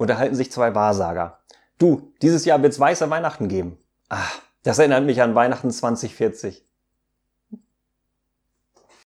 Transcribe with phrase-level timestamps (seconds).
[0.00, 1.40] unterhalten sich zwei Wahrsager.
[1.78, 3.76] Du, dieses Jahr wird's weiße Weihnachten geben.
[4.08, 4.24] Ah,
[4.62, 6.66] das erinnert mich an Weihnachten 2040.